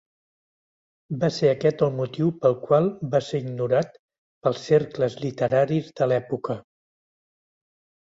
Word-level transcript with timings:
Va 1.23 1.29
ser 1.35 1.51
aquest 1.55 1.83
el 1.87 1.91
motiu 1.97 2.31
pel 2.47 2.57
qual 2.65 2.89
va 3.13 3.23
ser 3.29 3.43
ignorat 3.45 3.95
pels 4.49 4.65
cercles 4.73 5.21
literaris 5.29 5.97
de 6.03 6.13
l'època. 6.13 6.61